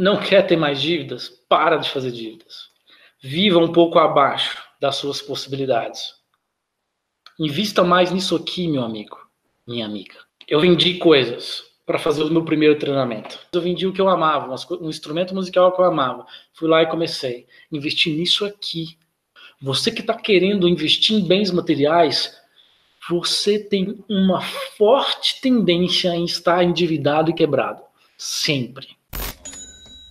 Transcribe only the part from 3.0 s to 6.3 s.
Viva um pouco abaixo das suas possibilidades.